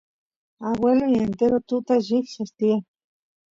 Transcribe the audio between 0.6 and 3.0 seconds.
agueloy entero tutata llikchas tiyan